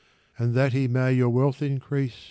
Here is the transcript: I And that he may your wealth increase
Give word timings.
I 0.39 0.43
And 0.45 0.55
that 0.55 0.73
he 0.73 0.87
may 0.87 1.13
your 1.13 1.29
wealth 1.29 1.61
increase 1.61 2.15